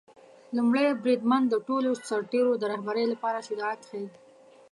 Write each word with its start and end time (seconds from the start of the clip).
لومړی 0.57 0.85
بریدمن 1.03 1.41
د 1.49 1.55
ټولو 1.67 1.89
سرتیرو 2.09 2.53
د 2.57 2.63
رهبری 2.71 3.05
لپاره 3.13 3.45
شجاعت 3.47 3.81
ښيي. 3.89 4.07